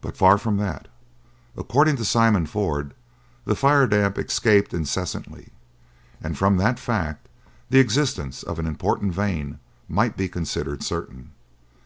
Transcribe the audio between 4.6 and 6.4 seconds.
incessantly, and